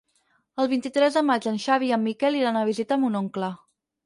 [0.63, 3.53] El vint-i-tres de maig en Xavi i en Miquel iran a visitar mon oncle.